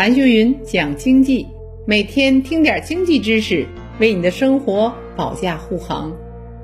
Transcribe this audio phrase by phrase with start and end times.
[0.00, 1.46] 韩秀云讲经济，
[1.86, 3.66] 每天听点经济知识，
[3.98, 6.16] 为你的生活保驾护航。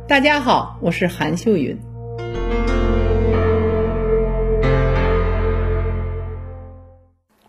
[0.09, 1.79] 大家好，我是韩秀云。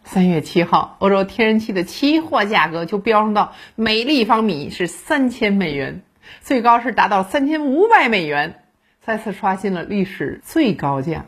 [0.04, 6.02] 三月七号，欧洲天然气的期货价格就飙升到每立方米是三千美元，
[6.42, 8.56] 最高是达到三千五百美元，
[9.00, 11.28] 再次刷新了历史最高价。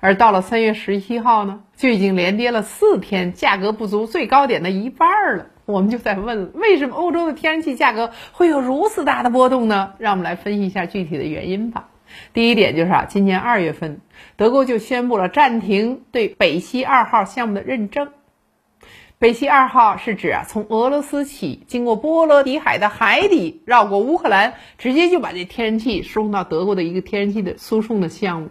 [0.00, 5.46] 而到了三月十七号呢，就已经连跌了四天，价格不足最高点的一半了。
[5.66, 9.92] 我们就在问，为什么欧洲的天然气价格会有如此大的波动呢？
[9.98, 11.88] 让我们来分析一下具体的原因吧。
[12.32, 14.00] 第一点就是啊，今年二月份，
[14.36, 18.08] 德国就宣布了暂停对北溪二号项目的认证。
[19.20, 28.48] 北溪二号是指啊，从俄罗斯起，经过波罗的海的海底，绕过乌克兰，直接就把这天然气输送到德国的一个天然气的输送的项目。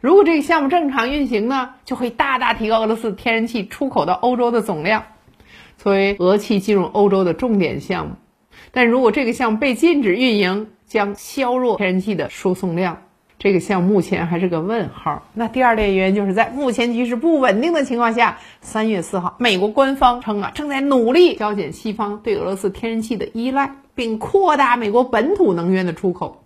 [0.00, 5.04] 如果这个项目正常运行呢，就会大大提高俄罗斯天然气出口到欧洲的总量，
[5.78, 8.14] 作为俄气进入欧洲的重点项目。
[8.72, 13.02] 但如果这个项目被禁止运营，将削弱天然气的输送量。
[13.38, 15.22] 这个项目目前还是个问号。
[15.34, 26.45] 那第二点原因就是在目前局势不稳定的情况下，三月四号，美国官方称啊，正在努力削减西方对俄罗斯天然气的依赖，并扩大美国本土能源的出口。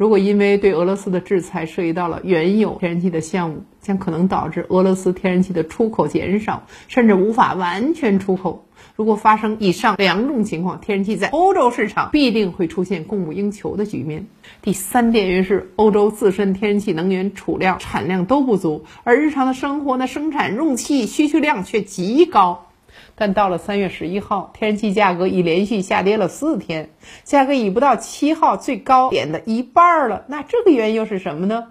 [0.00, 8.64] 如果因为对俄罗斯的制裁涉及到了原有天然气的项目，将可能导致俄罗斯天然气的出口减少，甚至无法完全出口。
[8.96, 14.26] 如果发生以上两种情况，天然气在欧洲市场必定会出现供不应求的局面。
[14.62, 22.68] 第三点原因是欧洲自身天然气能源储量、产量都不足，而日常的生活呢，生产用气需求量却极高。
[23.14, 26.90] 但到了三月十一号，天然气价格已连续下跌了四天，
[27.24, 30.24] 价格已不到七号最高点的一半了。
[30.28, 31.68] 那这个原因又是什么呢？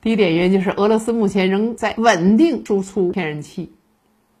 [0.00, 3.72] 第一点原因就是俄罗斯目前仍在稳定输出天然气。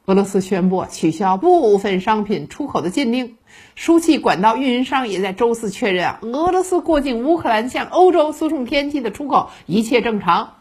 [0.06, 3.36] 俄罗斯宣布取消部分商品出口的禁令，
[3.74, 10.54] 输气管道运营商也在周四确认啊，俄罗斯过境乌克兰向欧洲输送天然气的出口一切正常。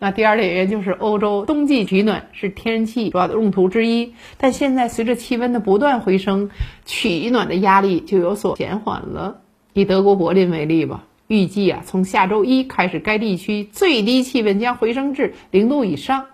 [0.00, 6.50] 那第二点原因就是欧洲冬季取暖是天然气主要的用途之一，但现在随着气温的不断回升，
[6.84, 9.40] 取暖的压力就有所减缓了。
[9.72, 16.26] 以德国柏林为例吧，预计啊，从下周一开始，该地区最低气温将回升至零度以上。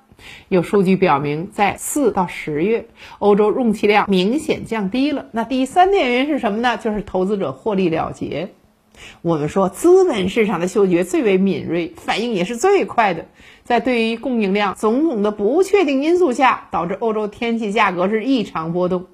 [0.48, 2.86] 有数据表明，在四到十月，
[3.18, 5.26] 欧洲用气量明显降低了。
[5.32, 6.76] 那第三点原因是什么呢？
[6.76, 8.50] 就是投资者获利了结。
[9.22, 13.26] 我们说，资本市场的嗅觉最为敏锐，反应也是最快的。
[13.62, 19.06] 在对于供应量种种的不确定因素下，导致欧洲天气价格是异常波动。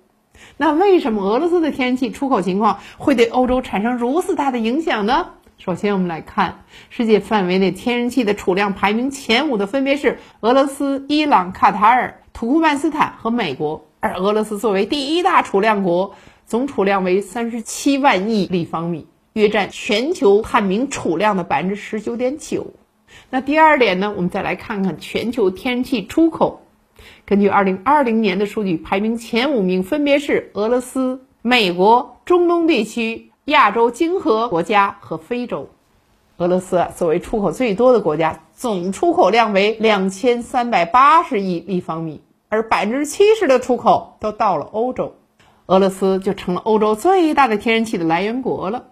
[0.56, 5.28] 那为什么俄罗斯的天然气出口情况会对欧洲产生如此大的影响呢？
[5.58, 13.86] 首先，我们来看世界范围内天然气的储量排名前五的分别是俄罗斯、伊朗、卡塔尔、土库曼斯坦和美国。
[14.00, 16.14] 而俄罗斯作为第一大储量国，
[16.47, 19.06] 总储量为三十七万亿立方米。
[19.32, 22.68] 约占全球探明储量的百分之十九点九。
[23.28, 24.12] 那第二点呢？
[24.16, 26.62] 我们再来看看全球天然气出口。
[27.24, 35.70] 根据二零二零年的数据，排名前五名分别是俄罗斯、美国、中东地区、亚洲经合国家和非洲。
[36.36, 45.14] 俄罗斯作为出口最多的国家，总出口量为两千三百八十亿立方米，而百分之七十的出口都到了欧洲，
[45.66, 48.86] 俄罗斯就成了欧洲最大的天然气的来源国了。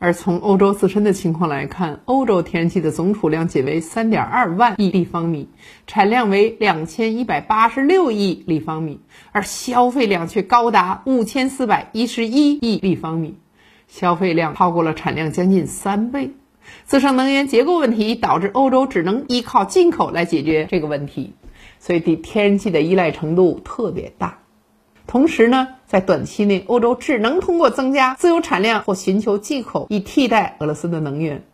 [0.00, 5.48] 而从欧洲自身的情况来看，欧洲天然气的总储量仅为三点二万亿立方米，
[5.88, 9.00] 产量为两千一百八十六亿立方米，
[9.32, 13.36] 而消费量却高达五千四百一十一亿立方米，
[13.88, 16.30] 消费量超过了产量将近三倍。
[16.84, 21.32] 自身能源结构问题导致欧洲只能依靠进口来解决这个问题，
[21.80, 24.38] 所以对天然气的依赖程度特别大。
[25.08, 31.44] 同时呢，在短期内，欧洲只能通过增加自由产量或寻求进口以替代俄罗斯的能源，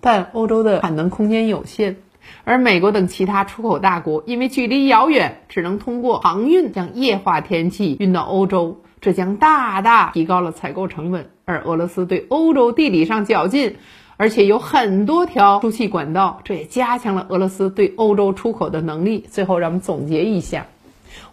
[0.00, 1.98] 但欧洲的产能空间有限，
[2.42, 11.30] 而美国等其他出口大国因为距离遥远，只能通过航运将液化天然气运到欧洲，这将大大提高了采购成本。
[11.44, 13.76] 而俄罗斯对欧洲地理上较近，
[14.16, 19.24] 而且有很多条输气管道，这也加强了俄罗斯对欧洲出口的能力。
[19.30, 20.66] 最后，让我们总结一下，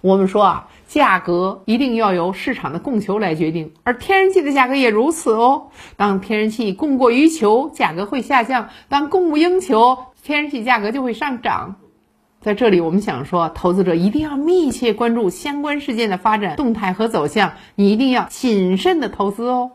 [0.01, 0.67] 我们说啊。
[0.91, 5.67] 价格一定要由市场的供求来决定，而天然气的价格也如此哦。
[5.95, 11.77] 当天然气供过于求，价格会下降；当供不应求，天然气价格就会上涨。
[12.41, 19.71] 在这里，我们想说，投资者一定要密切关注相关事件的发展动态和走向，你一定要谨慎的投资哦。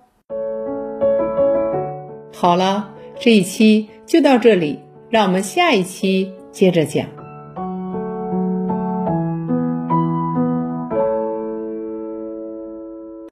[2.34, 7.15] 好了，这一期就到这里，让我们下一期接着讲。